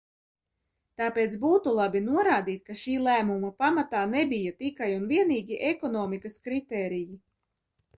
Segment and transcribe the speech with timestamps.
[1.01, 7.25] Tāpēc būtu labi norādīt, ka šī lēmuma pamatā nebija tikai un vienīgi ekonomikas kritēriji.